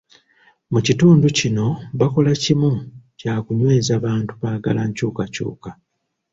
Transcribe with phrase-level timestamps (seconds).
[0.71, 1.65] Mu kitundu kino,
[1.99, 2.71] bakola kimu
[3.19, 5.69] kyakunyweza bantu baagala nkyukakyuka.